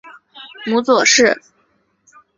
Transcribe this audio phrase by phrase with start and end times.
[0.65, 1.39] 母左氏。